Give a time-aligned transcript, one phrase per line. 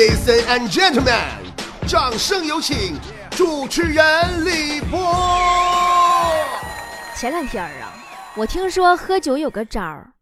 [0.00, 1.12] Ladies and gentlemen，
[1.86, 2.98] 掌声有请
[3.32, 4.98] 主持人李波。
[7.14, 7.92] 前两天啊，
[8.34, 10.12] 我听说喝酒有个招儿，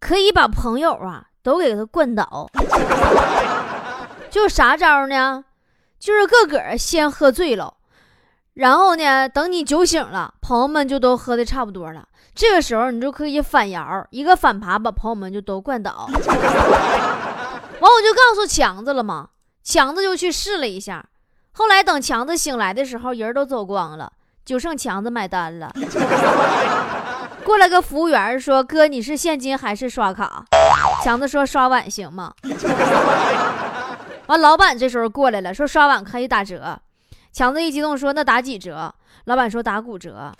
[0.00, 2.50] 可以把朋友啊都给他灌倒。
[4.28, 5.46] 就啥招呢？
[5.98, 7.76] 就是个个先喝醉了，
[8.52, 12.06] 然后呢，等你酒醒了，朋友们就都喝的差不多了。
[12.34, 16.06] 这个时候你就可以反摇，一个反爬把朋友们就都灌倒。
[17.80, 19.30] 完我就告诉强子了嘛，
[19.62, 21.04] 强子就去试了一下。
[21.52, 24.12] 后来等强子醒来的时候，人都走光了，
[24.44, 25.72] 就剩强子买单了。
[27.44, 30.44] 过来个服务员说：“哥，你是现金还是刷卡？”
[31.02, 32.32] 强子说：“刷碗行吗？”
[34.28, 36.78] 完，老板这时候过来了，说：“刷碗可以打折。”
[37.32, 40.30] 强子一激动说：“那打几折？”老板说：“打骨折。”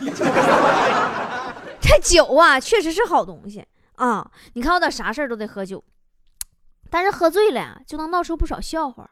[1.81, 3.65] 这酒啊，确实是好东西
[3.95, 4.25] 啊！
[4.53, 5.83] 你看我咋啥事都得喝酒。
[6.91, 9.09] 但是喝醉了呀，就能闹出不少笑话。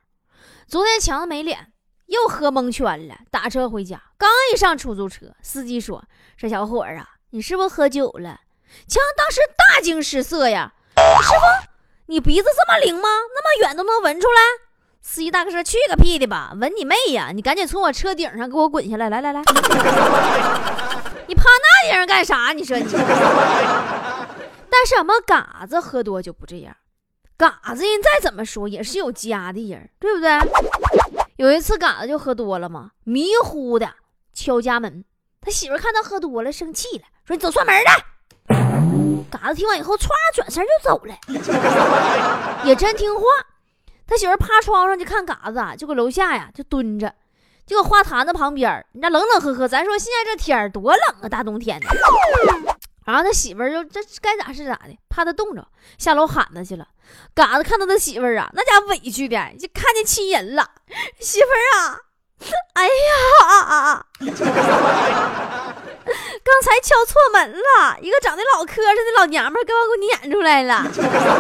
[0.68, 1.72] 昨天强子没脸，
[2.08, 6.04] 又喝蒙圈了，打车回家，刚一上出租车，司机说
[6.38, 8.42] ：“这小伙儿啊，你是不是喝酒了？”
[8.86, 11.70] 强当时大惊失色呀：“师傅，
[12.08, 13.08] 你鼻子这么灵吗？
[13.34, 14.42] 那么远都能闻出来？”
[15.02, 17.32] 司机大哥说：“去个屁的吧，闻你妹呀！
[17.34, 19.10] 你赶紧从我车顶上给我滚下来！
[19.10, 19.42] 来来来，
[21.28, 22.52] 你趴那地上干啥？
[22.52, 22.86] 你说你。
[24.70, 26.76] 但是俺们嘎子喝多就不这样。”
[27.40, 30.30] 嘎子人再怎么说也是有家的人，对不对？
[31.38, 33.90] 有一次嘎子就喝多了嘛，迷糊的
[34.34, 35.06] 敲家门，
[35.40, 37.92] 他媳妇看他喝多了，生气了，说：“你走串门的。”
[39.32, 41.18] 嘎子听完以后，歘转身就走了，
[42.66, 43.22] 也真听话。
[44.06, 47.16] 他媳妇趴窗上就看嘎子，就搁楼下呀就蹲着，
[47.66, 49.66] 就搁花坛子旁边，你这冷冷呵呵。
[49.66, 51.88] 咱说现在这天多冷啊，大冬天的。
[53.10, 56.86] 然后他媳妇儿就这该咋是咋的，怕他冻着，下楼喊他去了。
[57.34, 60.70] 嘎子看到他媳妇儿啊，那家委屈的就看见亲人了。
[61.20, 61.98] 媳妇儿啊，
[62.74, 64.06] 哎呀，
[66.44, 70.86] 刚才敲错门了，一个长得老磕碜的老娘们儿给我给我撵出来了。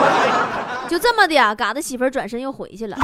[0.89, 2.97] 就这么的呀，嘎子媳妇儿转身又回去了。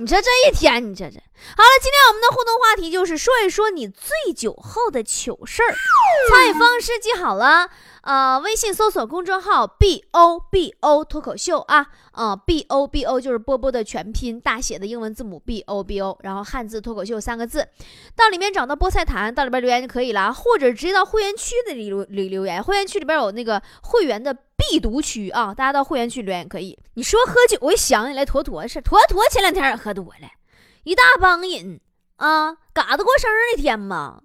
[0.00, 1.68] 你这这一天，你这这好了。
[1.82, 5.74] 今天我们的互动话题就是说一说你醉酒后的糗事儿。
[6.30, 7.68] 参与方式记好了，
[8.02, 17.68] 呃，微信搜索公众号 “b o b o” 脱口秀啊，呃，“b o b o” 就是波波的全拼，大写的英文字母 “b o b o”，然后汉字脱口秀三个字，
[18.16, 24.36] 到里面找到菠菜坛，到里边留言就可以了，或者直接到会员区的里留里留言，会员区里边有那个会员的。
[24.60, 26.78] 必读区啊，大家到会员区留言可以。
[26.92, 28.78] 你说喝酒，我一想起来坨坨的事。
[28.82, 30.28] 坨坨前两天也喝多了，
[30.84, 31.80] 一大帮人
[32.16, 34.20] 啊，嘎子过生日那天嘛，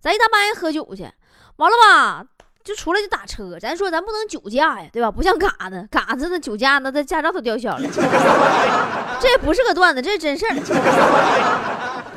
[0.00, 1.10] 咱一大帮人喝酒去，
[1.56, 2.24] 完了吧，
[2.70, 3.58] 就出来就打车。
[3.60, 5.10] 咱说咱不能酒驾呀，对吧？
[5.10, 7.82] 不像嘎子，嘎子那酒驾那他驾照都吊销了。
[9.20, 10.54] 这也不是个段子，这是真事儿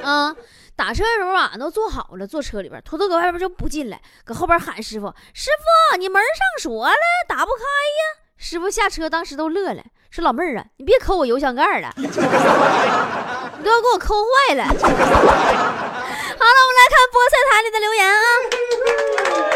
[0.03, 0.35] 啊。
[0.75, 5.51] 打车的时候啊，都坐好了，坐车里边，偷偷搁外边就不进来，搁后边喊师傅：“师
[5.91, 6.95] 傅，你门上锁了，
[7.27, 19.52] 打不开呀！”师傅下车，当时都乐了，说：“老妹儿啊，你别抠我油箱盖了， 你都要给我抠坏了。”好了，我们来看菠菜台里的留言啊。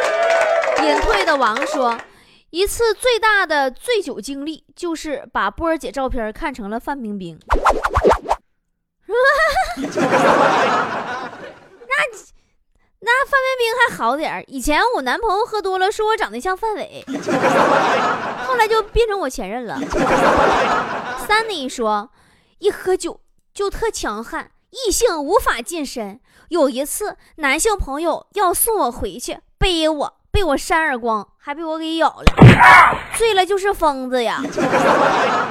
[0.83, 1.99] 隐退的王说
[2.51, 7.39] ：“一次最大的醉酒经历，就是把波儿姐照片看成了范冰冰。
[11.89, 11.95] ”那
[12.99, 14.43] 那范冰冰还好点儿。
[14.47, 17.05] 以前我男朋友喝多了，说我长得像范伟，
[18.45, 19.79] 后来就变成我前任了。
[21.27, 22.09] Sunny 说，
[22.59, 23.19] 一喝酒
[23.53, 26.19] 就特强悍，异性无法近身。
[26.49, 30.16] 有一次，男性朋友要送我回去，背我。
[30.31, 32.23] 被我扇耳光，还被我给咬了。
[33.17, 34.41] 醉了就是疯子呀！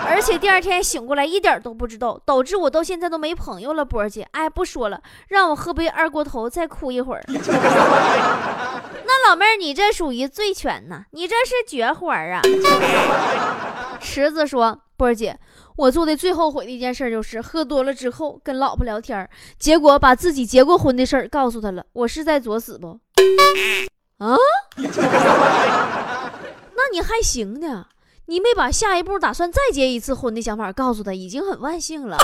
[0.08, 3.84] 而且第二天醒过来一点都不知道，导致我到现在都没朋友了。
[3.84, 7.24] 波儿姐，哎，不说了，让我喝杯二锅头再哭一会儿。
[7.28, 7.38] 那
[9.28, 12.40] 老妹儿，你这属于醉拳呐，你这是绝活啊！
[14.00, 15.38] 池子说，波儿姐，
[15.76, 21.84] 我做的最后悔的一件事就是喝多了之后跟老婆聊天，结果把自己结过婚的事儿告诉她了。
[21.92, 23.00] 我是在作死不？
[24.18, 24.36] 啊，
[26.74, 27.86] 那你还行呢，
[28.26, 32.16] 你没把下一步打算再结一次婚的想法告诉他，已经很万幸了。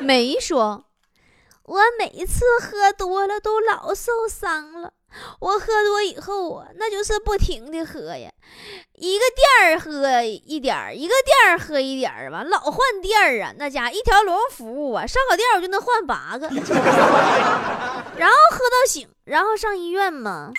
[0.00, 0.84] 没说，
[1.62, 4.92] 我每次喝多了都老受伤了。
[5.40, 8.30] 我喝多以后啊，那就是不停的喝呀，
[8.96, 16.46] 一个店儿喝一点儿，一个店儿喝一点儿吧，老换店儿啊，那家一条龙服务啊，上个店我就能换八个，
[18.18, 20.50] 然后喝到醒，然后上医院嘛。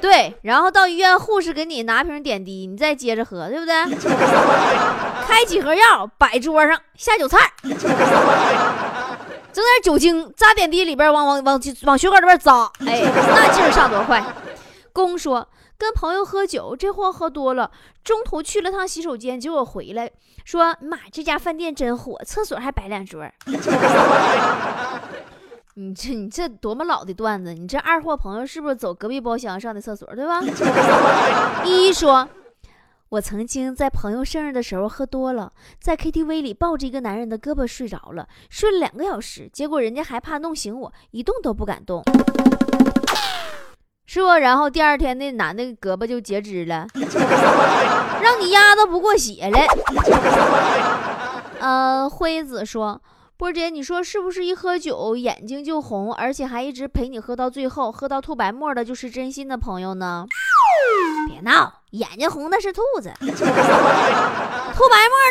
[0.00, 3.74] 对，然后到医院，护士给你拿瓶点滴，你再接着喝，对不对？
[5.26, 7.74] 开几盒药摆桌上，下酒菜，整
[9.64, 14.22] 点酒精扎点滴里边，往往往往血管里边扎，哎，那劲儿上多快！
[14.92, 17.70] 公说跟朋友喝酒，这货喝多了，
[18.04, 20.10] 中途去了趟洗手间，结果回来
[20.44, 23.26] 说：“妈，这家饭店真火，厕所还摆两桌。”
[25.78, 27.52] 你这你这多么老的段子！
[27.52, 30.40] 你这二货朋友是不是走隔壁包厢上的厕所，对吧？
[31.66, 32.26] 依依说，
[33.10, 42.02] 我曾经在朋友生日的时候喝多了，在 KTV 里抱着一个男人的胳膊睡着了，睡了两个小时，结果人家还怕弄醒我，一动都不敢动。
[44.06, 46.86] 说，然后第二天那男的胳膊就截肢了，
[48.22, 49.58] 让你压都不过血了。
[51.60, 52.98] 呃，辉子说。
[53.38, 60.26] 波姐，你说是不是一喝酒眼睛就红，而且还一直陪你喝到最后，喝到吐白沫的，就是真心的朋友呢？
[61.28, 63.52] 别闹，眼睛红的是兔子，吐白沫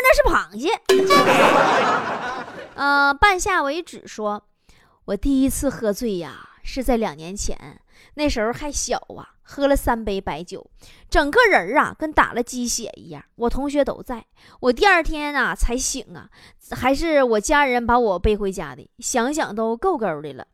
[0.04, 0.80] 那是螃蟹。
[2.76, 4.40] 呃，半夏为止说，
[5.06, 7.80] 我第一次喝醉呀，是在两年前，
[8.16, 9.30] 那时候还小啊。
[9.48, 10.68] 喝了三杯白酒，
[11.08, 13.24] 整个人啊跟打了鸡血一样。
[13.36, 14.24] 我同学都在，
[14.58, 16.28] 我第二天啊才醒啊，
[16.72, 18.90] 还是我家人把我背回家的。
[18.98, 20.44] 想想都够够的了，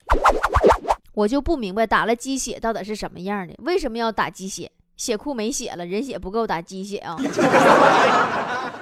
[1.14, 3.54] 我就不明白打了鸡血到底是什么样的？
[3.60, 4.70] 为什么要打鸡血？
[4.98, 7.16] 血库没血了，人血不够打鸡血啊？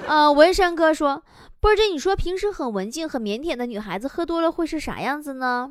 [0.07, 1.23] 啊， 文山哥说，
[1.61, 5.69] 波姐，你说平时很文静、很腼腆的女孩子喝多了会是啥样子呢？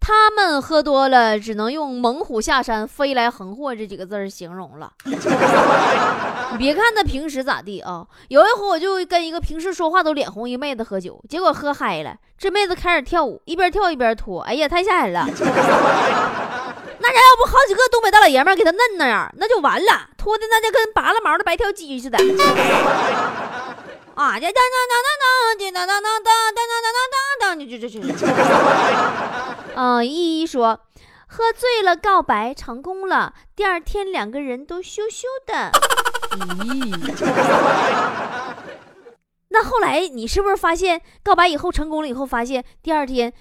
[0.00, 4.90] 他们喝多了，只能用“猛虎下山，飞来横祸”这几个字形容了。
[5.04, 15.24] 你别看他平时咋地啊，有一回我就跟一个平时说话都脸红一妹子喝酒，结果喝嗨了，这妹子开始跳舞，一边跳一边脱，哎呀，太吓人了！
[17.02, 22.18] 那家要不好几个东北大老爷们给他嫩那样，那就完了，脱的那就跟拔了毛的白条鸡似的。
[24.16, 24.32] 啊！
[24.38, 24.52] 当当当
[24.90, 26.98] 当当当当当当当
[27.40, 27.58] 当当！
[27.58, 28.08] 就就就就。
[29.74, 30.80] 嗯，依依说，
[31.26, 35.70] 喝醉了告白成功了，第二天两个人都羞羞的。
[36.64, 36.94] 咦？
[39.48, 43.32] 那后来你是不是发现告白以后成功了以后，发现第二天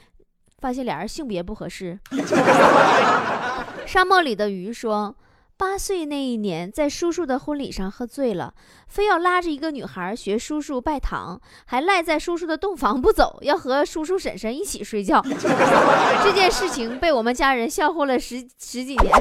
[0.60, 2.00] 发现俩人性别不合适？
[3.86, 5.16] 沙漠里的鱼说。
[5.60, 8.54] 八岁那一年，在叔叔的婚礼上喝醉了，
[8.88, 15.22] 非要拉着一个女孩学叔叔拜堂，还赖在叔叔的洞房不走，要和叔叔婶婶一起睡觉。
[16.24, 19.14] 这件事情被我们家人笑话了十十几年。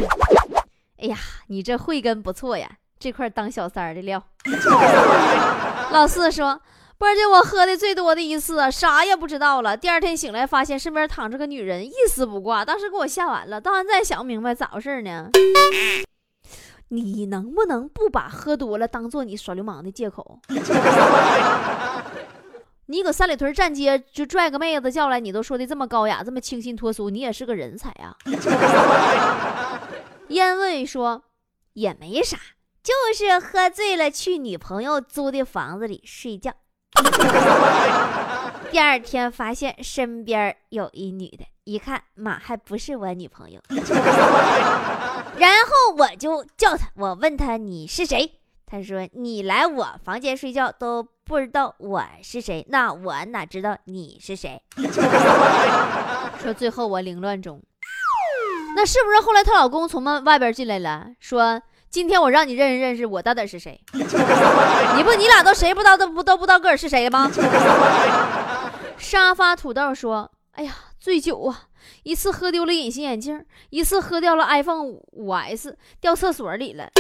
[0.99, 1.19] 哎呀，
[1.49, 2.70] 你这慧根不错呀，
[3.00, 4.23] 这块当小三的料。
[5.91, 6.62] 老四说
[6.99, 9.76] ：“波姐，我喝的最多的一次，啥也不知道了。
[9.76, 13.61] 第二天醒来，发现身边躺着个女人，一丝不挂，当时给我吓完了。
[13.61, 15.31] 到现在想不明白咋回事呢？”
[16.88, 20.40] 你能不能不把喝多了当做你耍流氓的借口？
[22.87, 28.17] 你搁三里屯站街就拽个妹子叫来，你都说的这么高雅，这么清新脱俗，你也是个人才啊！
[30.29, 31.23] 烟味说
[31.75, 32.38] 也没啥，
[32.82, 36.50] 就是喝醉了去女朋友租的房子里睡觉，
[38.73, 41.44] 第二天发现身边有一女的。
[41.64, 43.61] 一看，妈还不是我女朋友，
[45.38, 48.32] 然后我就叫他，我问他你是谁？
[48.67, 54.60] 他说你来我房间睡觉都不知道我是谁，那我哪知道你是谁？
[56.43, 57.62] 说最后我凌乱中，
[58.77, 63.81] 那是不是后来她老公从外外边进来了，说今天我让你认识认识我到底是谁？
[63.93, 67.31] 你不你俩都谁不知道都不都不知道个儿是谁吗？
[68.98, 70.74] 沙发土豆说，哎呀。
[71.00, 71.69] 醉酒啊！
[72.03, 76.91] 一次喝丢了隐形眼镜，一次喝掉了 iPhone 五 S，掉厕所里了。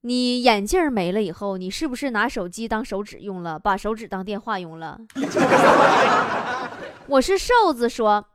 [0.00, 4.98] 你眼镜没了以后，你是不是拿手机当手指用了，把手指当电话用了？
[7.06, 8.26] 我是瘦子，说，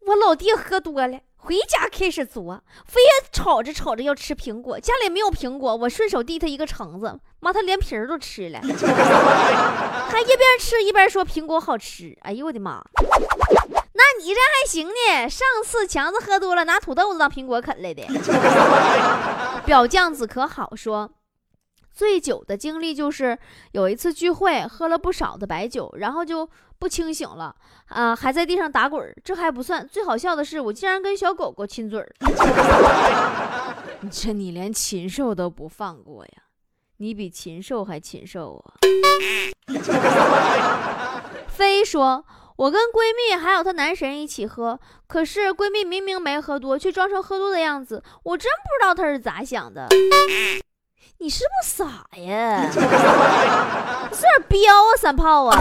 [0.00, 1.18] 我老弟喝多了。
[1.36, 12.16] 回家开始作，非要吵着吵着要吃苹果，家里没有苹果，我顺手递他一个橙子，妈他连皮儿都吃了， 还一边吃一边说苹果好吃。
[12.22, 12.82] 哎呦我的妈！
[13.92, 15.28] 那你这还行呢？
[15.28, 18.02] 上次强子喝多了，拿土豆子当苹果啃来的。
[19.66, 21.10] 表酱子可好说。
[21.92, 23.38] 醉酒的经历就是
[23.72, 26.48] 有一次聚会喝了不少的白酒，然后就
[26.78, 27.54] 不清醒了
[27.86, 32.10] 啊，还在地上打滚这还不算，最好笑的是我竟然跟小狗狗亲嘴儿。
[34.10, 36.43] 这你连禽兽都不放过呀？
[36.98, 38.74] 你比禽兽还禽兽啊！
[41.48, 42.24] 非说
[42.56, 49.86] 我跟闺蜜还有她男神一起喝，可是闺蜜明明没喝多，却装成喝多的样子，我真不知道她是咋想的。
[51.18, 52.70] 你是不是傻呀？
[52.70, 55.56] 是点彪啊，三炮啊！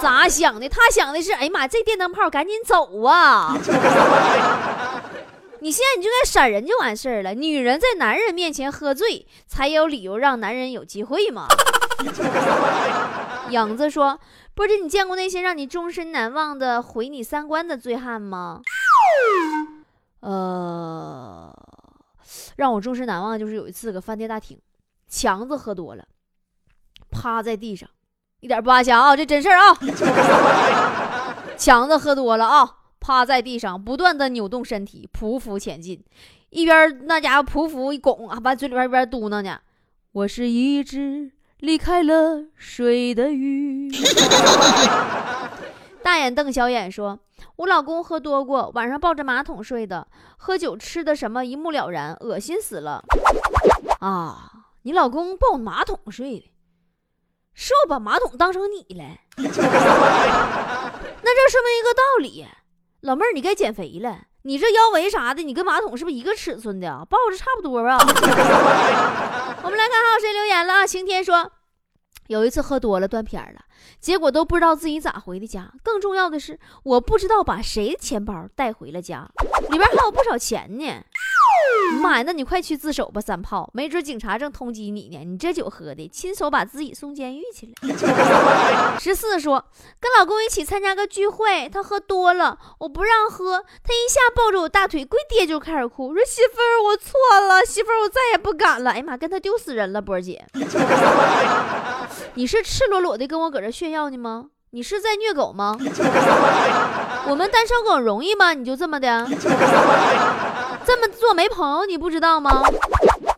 [0.00, 0.68] 咋想的？
[0.68, 3.56] 他想的是，哎呀妈，这电灯泡赶紧走啊！
[5.62, 7.34] 你现在你就该闪人就完事儿了。
[7.34, 11.46] 女人在男人面前喝醉，才有理由让男人有机会嘛。
[13.48, 14.18] 影子说
[14.54, 18.60] ：“不是你见过那些让你终身难忘的、毁你三观的醉汉吗？”
[20.18, 21.54] 呃。
[22.56, 24.58] 让我终身难忘的就是有一次搁饭店大厅，
[25.08, 26.04] 强子喝多了，
[27.10, 27.88] 趴在地上，
[28.40, 29.78] 一点不扒瞎啊，这真事儿啊。
[31.56, 36.02] 强子喝多了啊，趴在地上，不断的扭动身体，匍匐前进，
[36.50, 39.58] 一边那家伙匍匐一拱啊，把嘴里边一边嘟囔呢
[40.12, 43.90] ：“我是一只离开了水的鱼。
[46.02, 47.18] ”大眼瞪小眼说。
[47.56, 50.06] 我老公喝多过，晚上抱着马桶睡的，
[50.36, 53.04] 喝酒吃的什么一目了然，恶心死了。
[53.98, 56.50] 啊，你老公抱马桶睡的，
[57.52, 59.04] 是我把马桶当成你了？
[59.36, 59.52] 那这
[61.50, 62.46] 说明一个道理，
[63.02, 64.22] 老妹儿，你该减肥了。
[64.42, 67.04] 你这腰围啥的，你跟马桶是不是一个尺寸的？
[67.10, 67.98] 抱着差不多吧。
[69.62, 70.86] 我们来看还有谁留言了啊？
[70.86, 71.52] 晴天说。
[72.28, 73.60] 有一次喝多了断片了，
[74.00, 75.72] 结果都不知道自己咋回的家。
[75.82, 79.28] 更重要的是，我不知道把谁的钱包带回了家，
[79.70, 81.04] 里边还有不少钱呢。
[82.00, 85.24] 妈呀，那你快去自首吧，三炮，没准警察正通缉你呢。
[85.24, 87.72] 你这酒喝的，亲手把自己送监狱去了。
[88.98, 89.64] 十四说，
[90.00, 97.12] 跟老公一起参加个聚会，他喝多了，我不让喝，他一下抱着我大腿，跪地就开始哭，说媳妇儿我错
[97.46, 98.90] 了，媳妇儿我再也不敢了。
[98.92, 100.44] 哎呀妈，跟他丢死人了，波儿姐，
[102.34, 104.46] 你是赤裸裸的跟我搁这炫耀呢吗？
[104.70, 105.76] 你是在虐狗吗？
[107.28, 108.52] 我们单身狗容易吗？
[108.52, 109.26] 你就这么的？
[110.84, 112.62] 这么做没朋友，你不知道吗？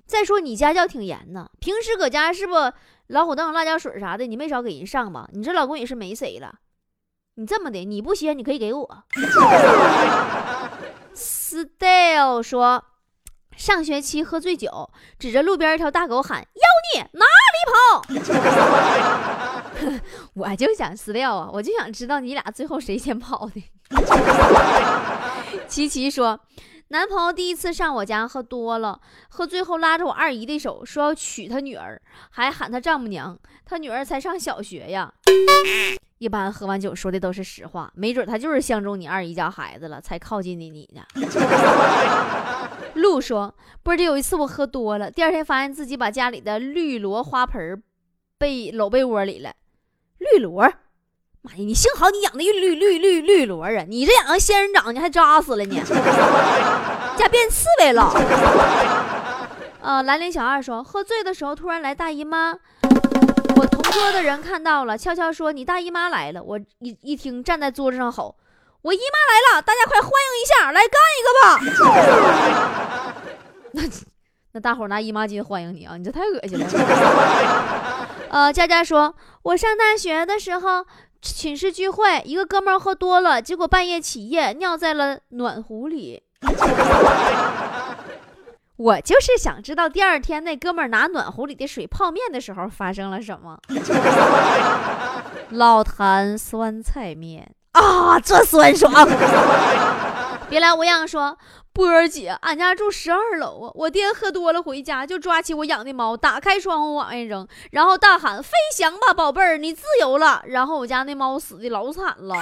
[0.06, 2.54] 再说你家教挺严呢，平时搁家是不
[3.08, 5.28] 老虎凳、辣椒水啥的，你没少给人上吧？
[5.32, 6.54] 你这老公也是没谁了。
[7.36, 9.04] 你这么的，你不歇，你可以给我。
[11.14, 12.84] Style 说，
[13.56, 14.88] 上学期喝醉酒，
[15.18, 16.62] 指着路边一条大狗喊：“妖
[16.94, 17.74] 孽哪里跑？”
[20.34, 23.62] 我就想撕掉啊，我就想知道你俩最后谁先跑的。
[25.68, 26.40] 琪琪说。
[26.88, 29.00] 男朋友第一次上我家喝多了，
[29.30, 32.00] 喝醉后拉着我二姨的手说要娶她女儿，
[32.30, 33.36] 还喊她丈母娘。
[33.64, 35.12] 他女儿才上小学呀。
[36.18, 41.02] 一般喝完酒说的都是实话，没准他就是相中你二姨家孩子了，才靠近的你呢。
[42.94, 47.82] 鹿说，不是，有一次我喝多了，第二天发现自己把家里的绿萝花盆
[48.38, 49.52] 被搂被窝里了。
[50.32, 50.62] 绿萝。
[51.42, 51.56] 妈呀！
[51.58, 53.84] 你幸好你养的绿绿绿绿绿萝啊！
[53.86, 55.76] 你这养个仙人掌，你还扎死了你，
[57.18, 58.10] 家变刺猬了。
[59.82, 62.54] 呃，兰陵小二说，喝醉的时候突然来大姨妈，
[63.56, 66.42] 我同桌的人看到了，悄悄说你大姨妈来了。
[66.42, 68.34] 我一一听，站在桌子上吼，
[68.80, 71.60] 我姨妈来了，大家快欢迎一下，来干一个吧。
[73.72, 73.82] 那
[74.52, 75.98] 那大伙拿姨妈巾欢迎你啊！
[75.98, 76.66] 你这太恶心了。
[78.34, 79.14] 呃，佳佳说，
[79.44, 80.84] 我上大学的时候。
[81.22, 86.22] 寝室聚会，一个哥们儿喝多了，结果半夜起夜尿在了暖壶里。
[88.76, 93.58] 我就是想知道第二天那哥们儿拿暖壶里的水泡面的时候发生了什么。
[95.50, 98.92] 老坛酸菜面啊，这酸爽！
[100.50, 101.38] 别来无恙说。
[101.74, 103.70] 波儿姐，俺家住十二楼啊！
[103.74, 112.36] 我爹喝多了回家，就抓起我养的猫，打开窗户往外扔，然后大喊：“飞翔吧，宝贝儿，你自由了！”然后我家那猫死的老惨了。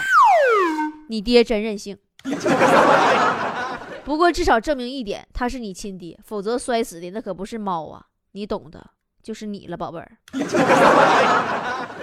[1.08, 1.96] 你爹真任性。
[4.04, 8.04] 不过至少证明一点，他是你亲爹，否则摔死的那可不是猫啊！
[8.32, 8.90] 你懂的，
[9.22, 10.12] 就是你了，宝贝儿。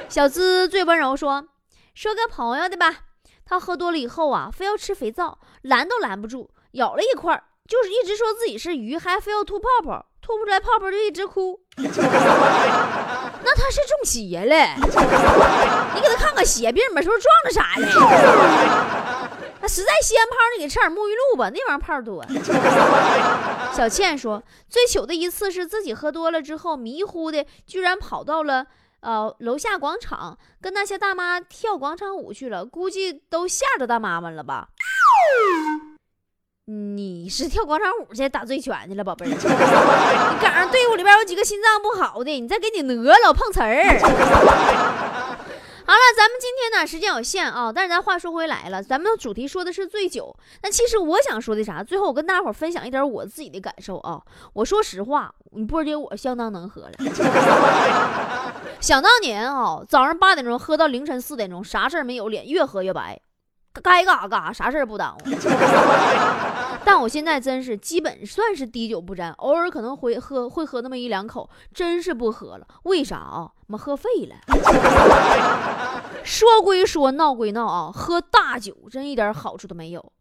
[0.10, 1.48] 小资最温柔说
[1.94, 3.02] ：“说个朋友的吧，
[3.46, 11.60] 他喝多了以后啊，非要吃肥皂，拦都拦不住。”咬了一块，就是一直说自己是鱼，还非要吐泡泡，吐不出来泡泡就一直哭。
[11.78, 14.76] 那他是中邪了？
[15.96, 17.86] 你给他看看邪病吧，是不是撞着啥了？
[19.62, 22.26] 那实在吸完泡，你给吃点沐浴露吧，那玩意儿泡多。
[23.74, 28.66] 小倩说，最糗的一次是自己喝多了之后迷糊的，居然跑到了
[29.02, 34.70] 呃楼下广场，跟那些大妈跳广场舞去了，估计都吓着大妈们了吧。
[36.72, 39.30] 你是跳广场舞去打醉拳去了，宝贝儿。
[39.30, 39.36] 你
[40.40, 43.74] 赶上队伍里边有几个心脏不好的，你再给你讹了碰瓷儿。
[45.90, 50.32] 好，了，咱们今天呢时间有限啊，但是咱话说回来了，咱们主题说的是醉酒。
[50.62, 51.84] 那其实我想说的啥？
[51.84, 54.22] 最后我跟大伙分享一点我自己的感受啊。
[54.54, 56.92] 我说实话，你波姐我相当能喝了。
[58.80, 63.20] 想当年啊，早上八点钟喝到凌晨四点钟，啥事儿没有，脸越喝越白。
[63.74, 65.20] 该干啥干啥，啥事儿不耽误。
[66.86, 72.68] 但我现在真是基本算是滴酒不沾，偶尔可能会喝会喝那么一两口，真是不喝了。
[72.84, 73.52] 为啥啊？
[73.68, 74.36] 妈喝废了。
[76.24, 80.12] 说归说，闹归闹啊，喝大酒真一点好处都没有。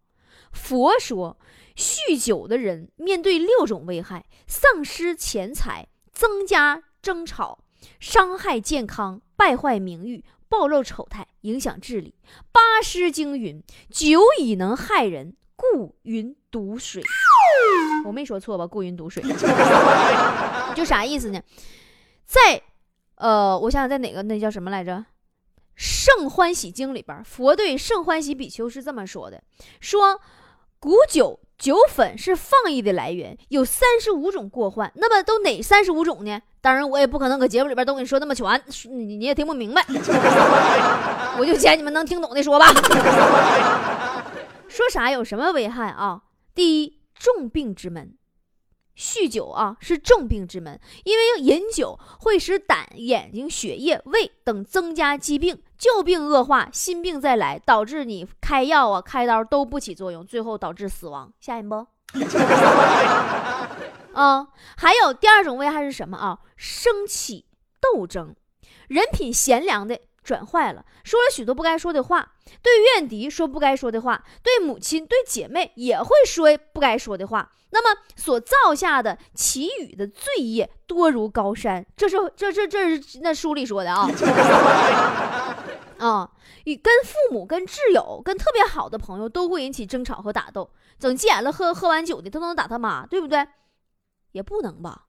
[0.53, 1.39] 佛说，
[1.77, 7.61] 酗酒的人面对六种危害：丧失钱财、增加争吵、
[7.99, 10.25] 伤害健康、败坏名誉。
[10.49, 12.15] 暴露丑态，影响智力。
[12.51, 17.03] 八师经云：“酒已能害人，故云毒水。”
[18.05, 18.67] 我没说错吧？
[18.67, 19.23] 故云毒水，
[20.75, 21.43] 就啥意思呢？
[22.25, 22.63] 在
[23.17, 24.93] 呃，我想想，在哪个那叫什么来着？
[25.75, 29.43] 《圣欢喜经》里边，佛对圣欢喜比丘是这么说的：
[29.81, 30.21] 说
[30.79, 31.41] 古酒。
[31.59, 34.91] 酒粉是放逸的来源，有三十五种过患。
[34.95, 36.41] 那么都哪三十五种呢？
[36.61, 39.85] 当然，我也不可能搁节目里边都跟你说那么全，你你也听不明白。
[41.39, 42.67] 我就捡你们能听懂的说吧。
[44.69, 46.23] 说啥有什么危害啊？
[46.55, 48.15] 第一，重病之门。
[48.99, 61.33] 酗酒啊，是重病之门，因为饮酒会使胆、眼睛、血液、胃等增加疾病，旧病恶化，新病再来，导致你开药啊、开刀都不起作用，最后导致死亡。
[61.41, 61.87] 下瘾不？
[64.15, 66.41] 啊，还有第二种危害是什么啊？
[66.57, 67.47] 生起
[67.81, 68.35] 斗争，
[68.89, 70.01] 人品贤良的。
[70.29, 77.51] 转坏了，说了许多不该说的话，对怨敌说不该说的话，对母亲、对姐妹也会说不该说的话。
[77.71, 81.87] 那么所造下的其余的罪业多如高山。
[81.97, 84.07] 这是这这这是那书里说的啊
[85.99, 86.31] 啊！
[86.65, 90.71] 与跟父母、跟挚友、跟特别好的朋友都会引起争吵和打斗。
[90.99, 93.47] 整急眼了，喝喝完酒的都能打他妈，对不对？
[94.33, 95.05] 也不能吧。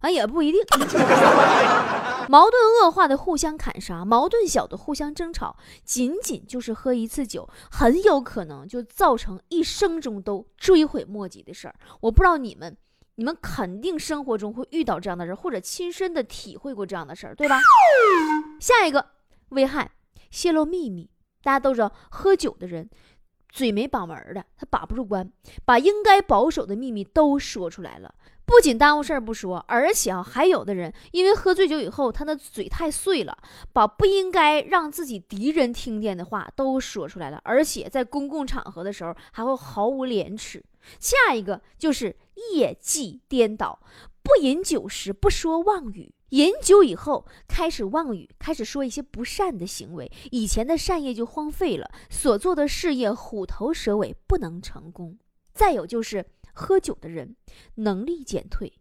[0.00, 0.60] 啊，也不一定。
[2.28, 11.74] 矛盾恶化的互相砍杀，矛盾小的互相争吵，仅仅就是喝一次酒，很有可能就造成一生中都追悔莫及的事儿。
[12.00, 12.76] 我不知道你们，
[13.16, 17.58] 你们肯定生活中会遇到这样的人，或者亲身的体会过这样的事儿，对吧？
[18.60, 19.06] 下一个
[19.50, 19.90] 危害，
[20.30, 21.10] 泄露秘密。
[21.42, 22.88] 大家都知道，喝酒的人
[23.54, 25.30] 嘴没把门的，他把不住关，
[25.64, 28.12] 把应该保守的秘密都说出来了。
[28.44, 33.38] 不仅耽误事儿不说，而且啊，还有的人因为喝醉酒以后，他的嘴太碎了，
[33.72, 40.62] 把不应该让自己敌人听见的话都说出来了，而且在公共场合的时候还会毫无廉耻。
[40.98, 42.16] 下一个就是
[42.52, 43.78] 业绩颠倒，
[44.22, 55.18] 不饮酒时不说妄语，饮酒以后开始妄语，开始说一些不善的行为，以前的善业就荒废了，所做的事业虎头蛇尾，不能成功。
[55.52, 56.26] 再有就是。
[56.56, 57.34] 喝酒的人
[57.74, 58.78] 能力减退，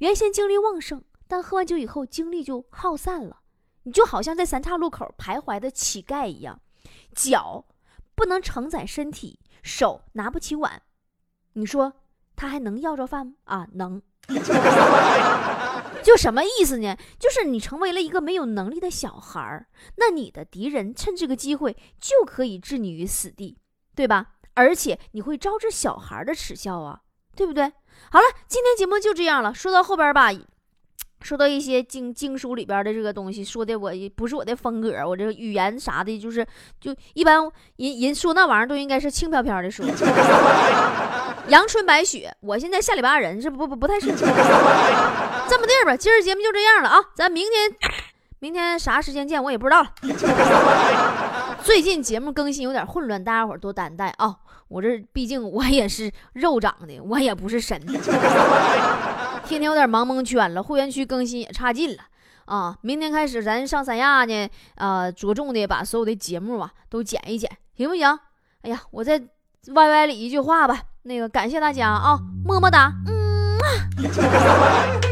[0.00, 3.42] 原先精力旺盛，但喝完酒以后精力就耗散了。
[3.84, 6.60] 你就好像在三岔路口徘徊的乞丐一样，
[7.14, 7.64] 脚
[8.16, 10.82] 不能承载身体，手拿不起碗，
[11.52, 11.92] 你说
[12.34, 13.34] 他还能要着饭吗？
[13.44, 14.02] 啊，能。
[16.02, 16.96] 就什么意思呢？
[17.18, 23.56] 就是你成为了一个没有能力的小孩儿，那你的敌人趁这个机会就可以置你于死地，
[23.94, 24.26] 对吧？
[24.54, 27.00] 而且你会招致小孩的耻笑啊。
[27.34, 27.64] 对不对？
[28.10, 29.54] 好了，今天节目就这样了。
[29.54, 30.30] 说到后边吧，
[31.22, 36.46] 说到一些经经书里边的这个东西，说的我不是我的风格，我这个语言啥的，就是
[36.78, 39.86] 就一般人人说那玩意儿都应该是轻飘飘的说。
[41.48, 44.26] 阳春白雪，我现在下里巴人，这不不不太适合。
[45.48, 47.92] 这么地儿吧，今儿节目就这样了啊，咱明天
[48.38, 49.92] 明天啥时间见，我也不知道了。
[51.62, 54.36] 最近节目更新有点混乱，大家伙多担待啊。
[54.68, 57.78] 我这毕竟我也是肉长的，我也不是神，
[59.44, 60.62] 天天有点忙蒙圈了。
[60.62, 62.02] 会员区更新也差劲了
[62.46, 62.76] 啊！
[62.80, 68.18] 明天开始咱上三亚呢，呃，着重的把所有的节目啊都剪一剪，行不行？
[68.62, 69.20] 哎呀，我再
[69.74, 75.11] 歪歪里一句话吧，那个感谢大家啊，么么哒，嗯。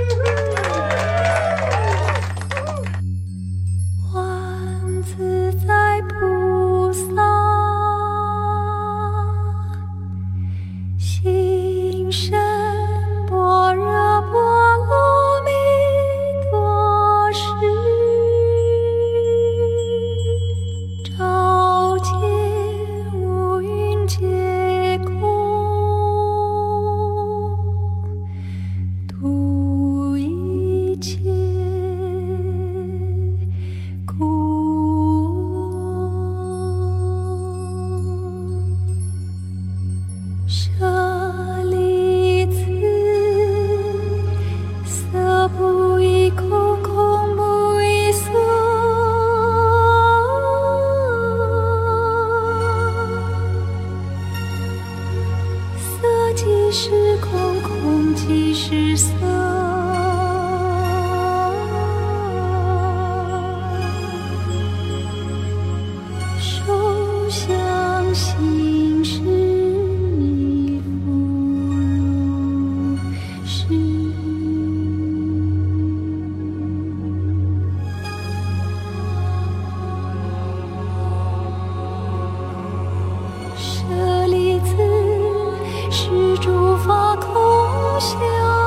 [88.01, 88.60] 想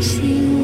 [0.00, 0.55] 心。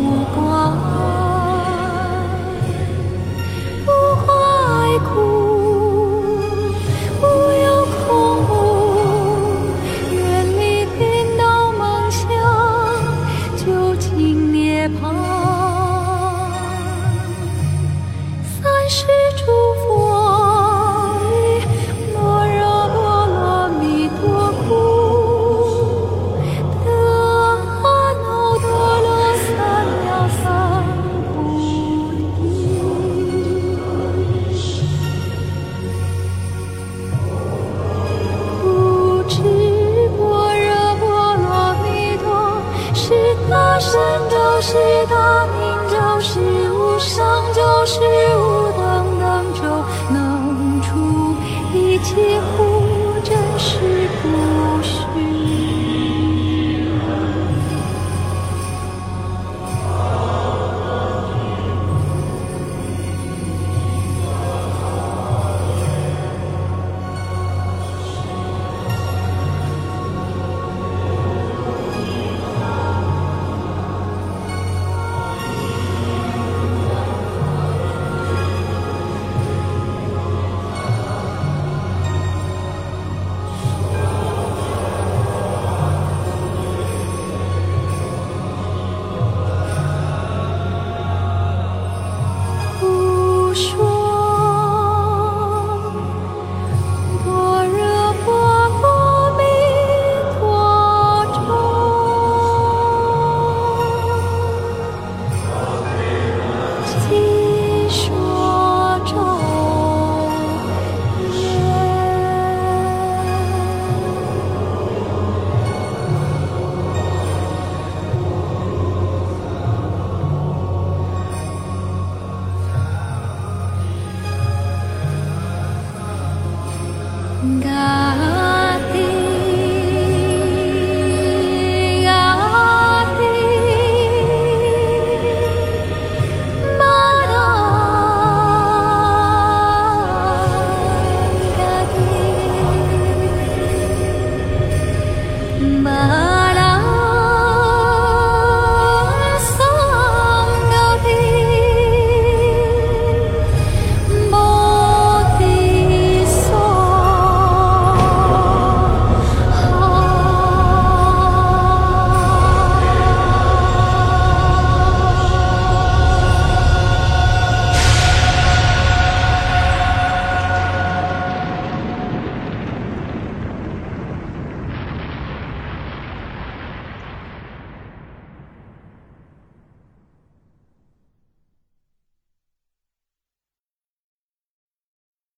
[43.53, 44.73] 大神咒是
[45.11, 45.61] 大明
[45.91, 46.41] 咒是
[46.73, 49.62] 无上咒是无等等咒
[50.11, 51.37] 能除
[51.75, 52.72] 一切苦